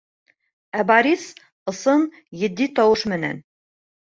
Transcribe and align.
Ә 0.79 0.85
Борис 0.91 1.27
ысын, 1.73 2.07
етди 2.47 2.71
тауыш 2.81 3.05
менән: 3.15 3.43